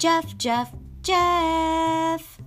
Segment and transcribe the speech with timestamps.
[0.00, 0.72] Jeff, Jeff,
[1.02, 2.40] Jeff.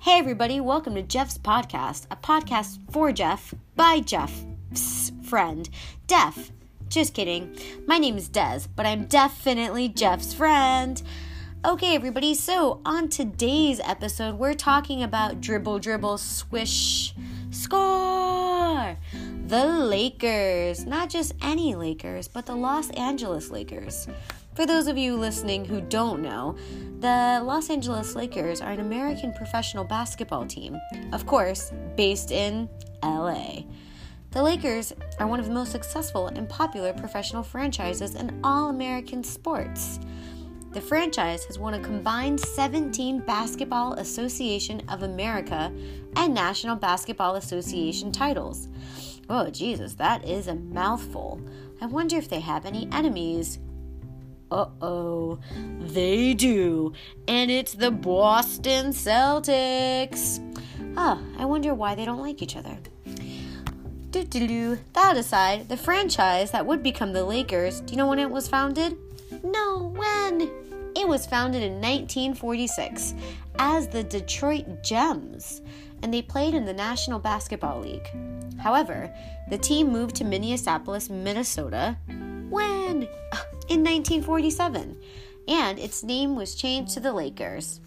[0.00, 5.70] Hey, everybody, welcome to Jeff's podcast, a podcast for Jeff by Jeff's friend,
[6.08, 6.50] Def.
[6.88, 7.56] Just kidding.
[7.86, 11.00] My name is Dez, but I'm definitely Jeff's friend.
[11.64, 17.14] Okay, everybody, so on today's episode, we're talking about dribble, dribble, swish,
[17.52, 18.96] score.
[19.46, 20.84] The Lakers.
[20.84, 24.08] Not just any Lakers, but the Los Angeles Lakers.
[24.56, 26.56] For those of you listening who don't know,
[27.00, 30.78] the Los Angeles Lakers are an American professional basketball team,
[31.12, 32.66] of course, based in
[33.02, 33.64] LA.
[34.30, 39.22] The Lakers are one of the most successful and popular professional franchises in all American
[39.22, 40.00] sports.
[40.72, 45.70] The franchise has won a combined 17 Basketball Association of America
[46.16, 48.68] and National Basketball Association titles.
[49.28, 51.42] Oh, Jesus, that is a mouthful.
[51.82, 53.58] I wonder if they have any enemies.
[54.50, 55.38] Uh oh,
[55.80, 56.92] they do.
[57.26, 60.40] And it's the Boston Celtics.
[60.96, 62.78] Ah, I wonder why they don't like each other.
[64.12, 68.48] That aside, the franchise that would become the Lakers, do you know when it was
[68.48, 68.96] founded?
[69.42, 70.50] No, when?
[70.96, 73.14] It was founded in 1946
[73.58, 75.60] as the Detroit Gems,
[76.02, 78.08] and they played in the National Basketball League.
[78.58, 79.14] However,
[79.50, 81.98] the team moved to Minneapolis, Minnesota
[82.50, 83.08] when?
[83.32, 84.96] Uh, in 1947,
[85.48, 87.80] and its name was changed to the Lakers.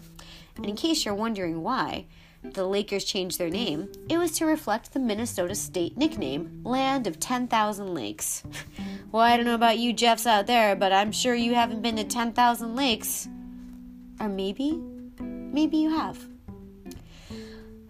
[0.56, 2.06] And in case you're wondering why,
[2.42, 7.20] the Lakers changed their name, it was to reflect the Minnesota state nickname, Land of
[7.20, 8.42] 10,000 Lakes.
[9.12, 11.96] well, I don't know about you Jeffs out there, but I'm sure you haven't been
[11.96, 13.28] to 10,000 lakes.
[14.18, 14.80] Or maybe,
[15.20, 16.18] maybe you have.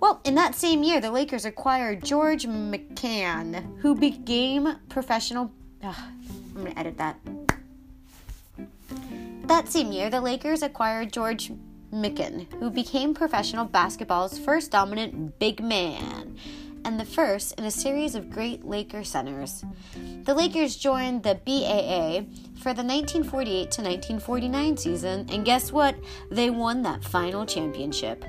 [0.01, 5.53] Well, in that same year, the Lakers acquired George McCann, who became professional.
[5.83, 5.95] Ugh,
[6.81, 7.19] edit that.
[9.47, 11.53] That same year, the Lakers acquired George
[11.93, 16.39] Mikan, who became professional basketball's first dominant big man
[16.85, 19.65] and the first in a series of great Laker centers.
[20.25, 22.25] The Lakers joined the BAA
[22.61, 25.97] for the 1948 to 1949 season, and guess what?
[26.31, 28.25] They won that final championship.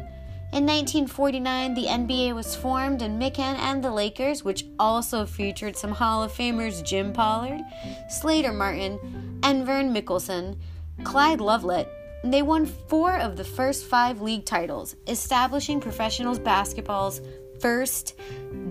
[0.53, 5.93] In 1949, the NBA was formed, and Mikan and the Lakers, which also featured some
[5.93, 7.61] Hall of Famers Jim Pollard,
[8.09, 10.57] Slater Martin, and Vern Mikkelsen,
[11.05, 11.87] Clyde Lovellette,
[12.25, 17.21] they won four of the first five league titles, establishing professional basketball's
[17.61, 18.19] first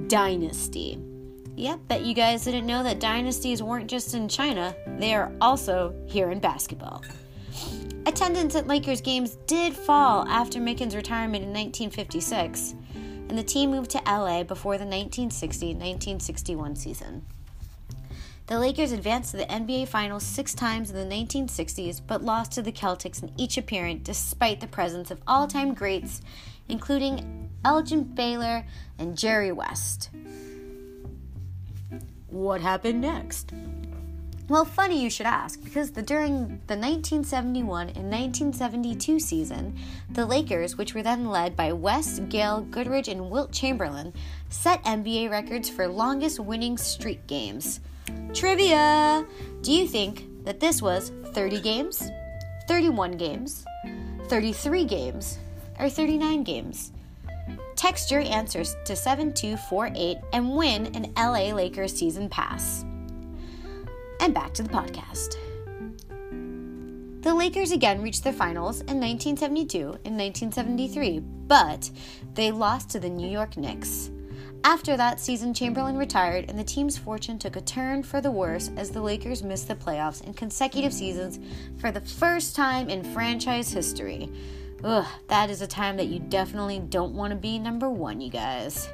[0.07, 0.99] dynasty.
[1.57, 5.95] Yep, bet you guys didn't know that dynasties weren't just in China, they are also
[6.07, 7.03] here in basketball.
[8.07, 12.75] Attendance at Lakers games did fall after Mikan's retirement in 1956,
[13.29, 17.27] and the team moved to LA before the 1960 1961 season.
[18.47, 22.63] The Lakers advanced to the NBA Finals six times in the 1960s, but lost to
[22.63, 26.21] the Celtics in each appearance despite the presence of all time greats,
[26.69, 28.65] including Elgin Baylor
[28.99, 30.11] and Jerry West.
[32.27, 33.53] What happened next?
[34.51, 39.79] Well, funny you should ask, because the, during the 1971 and 1972 season,
[40.11, 44.13] the Lakers, which were then led by West, Gail, Goodrich, and Wilt Chamberlain,
[44.49, 47.79] set NBA records for longest winning streak games.
[48.35, 49.25] Trivia!
[49.63, 52.11] Do you think that this was 30 games,
[52.67, 53.65] 31 games,
[54.27, 55.39] 33 games,
[55.79, 56.91] or 39 games?
[57.77, 62.85] Text your answers to 7248 and win an LA Lakers season pass.
[64.21, 65.37] And back to the podcast.
[67.23, 71.91] The Lakers again reached the finals in 1972 and 1973, but
[72.35, 74.11] they lost to the New York Knicks.
[74.63, 78.71] After that season, Chamberlain retired, and the team's fortune took a turn for the worse
[78.77, 81.39] as the Lakers missed the playoffs in consecutive seasons
[81.79, 84.31] for the first time in franchise history.
[84.85, 88.31] Ugh, that is a time that you definitely don't want to be number one, you
[88.31, 88.89] guys.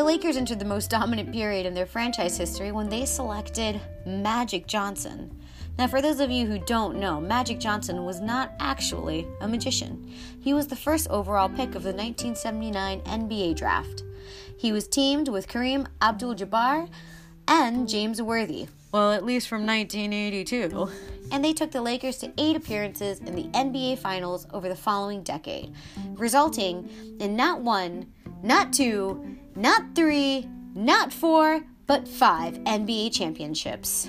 [0.00, 4.66] The Lakers entered the most dominant period in their franchise history when they selected Magic
[4.66, 5.38] Johnson.
[5.76, 10.10] Now, for those of you who don't know, Magic Johnson was not actually a magician.
[10.40, 14.04] He was the first overall pick of the 1979 NBA draft.
[14.56, 16.88] He was teamed with Kareem Abdul Jabbar
[17.46, 18.68] and James Worthy.
[18.92, 20.90] Well, at least from 1982.
[21.30, 25.22] And they took the Lakers to eight appearances in the NBA Finals over the following
[25.22, 25.74] decade,
[26.14, 26.88] resulting
[27.20, 28.06] in not one,
[28.42, 34.08] not two, not three, not four, but five NBA championships.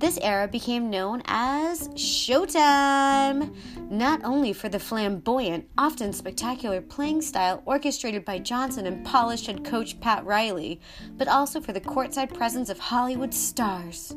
[0.00, 3.54] This era became known as Showtime,
[3.90, 9.62] not only for the flamboyant, often spectacular playing style orchestrated by Johnson and polished head
[9.62, 10.80] coach Pat Riley,
[11.18, 14.16] but also for the courtside presence of Hollywood stars.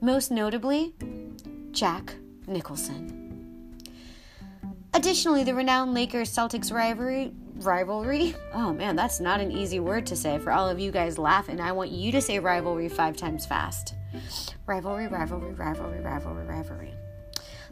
[0.00, 0.92] most notably,
[1.70, 2.16] Jack
[2.48, 3.22] Nicholson.
[4.94, 7.32] Additionally, the renowned Lakers Celtics rivalry
[7.64, 8.34] rivalry.
[8.52, 11.60] Oh man, that's not an easy word to say for all of you guys laughing.
[11.60, 13.94] I want you to say rivalry 5 times fast.
[14.66, 16.94] Rivalry, rivalry, rivalry, rivalry, rivalry.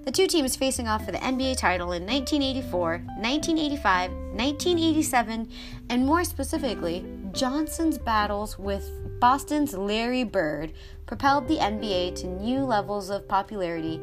[0.03, 5.51] The two teams facing off for the NBA title in 1984, 1985, 1987,
[5.91, 8.91] and more specifically, Johnson's battles with
[9.21, 10.73] Boston's Larry Bird
[11.05, 13.97] propelled the NBA to new levels of popularity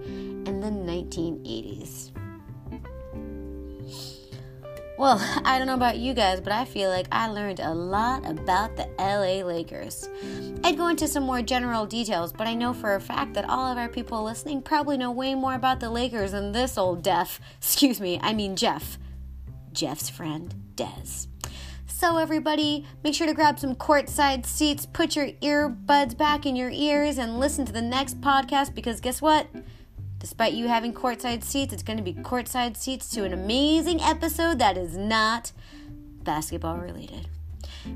[0.45, 2.12] in the 1980s.
[4.97, 8.25] Well, I don't know about you guys, but I feel like I learned a lot
[8.27, 10.09] about the LA Lakers.
[10.63, 13.71] I'd go into some more general details, but I know for a fact that all
[13.71, 17.39] of our people listening probably know way more about the Lakers than this old Def.
[17.57, 18.97] Excuse me, I mean Jeff.
[19.71, 21.27] Jeff's friend, Dez.
[21.85, 26.71] So, everybody, make sure to grab some courtside seats, put your earbuds back in your
[26.71, 29.45] ears, and listen to the next podcast because guess what?
[30.19, 34.60] Despite you having courtside seats, it's going to be courtside seats to an amazing episode
[34.60, 35.52] that is not
[36.24, 37.28] basketball related.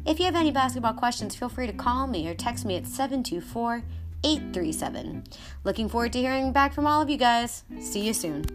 [0.06, 2.86] If you have any basketball questions, feel free to call me or text me at
[2.88, 3.84] 724
[4.24, 5.24] 837.
[5.64, 7.64] Looking forward to hearing back from all of you guys.
[7.80, 8.46] See you soon.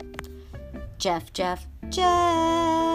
[0.99, 2.86] Jeff, Jeff, Jeff.